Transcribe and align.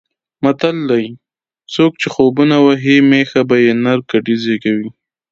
متل 0.43 0.77
دی: 0.89 1.05
څوک 1.73 1.91
چې 2.01 2.07
خوبونه 2.13 2.55
وهي 2.65 2.97
مېښه 3.09 3.41
به 3.49 3.55
یې 3.65 3.73
نر 3.83 3.99
کټي 4.09 4.35
زېږوي. 4.43 4.89